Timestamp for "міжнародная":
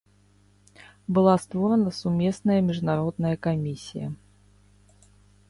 2.71-3.35